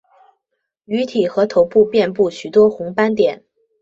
[0.85, 3.43] 鱼体和头部遍布许多红斑点。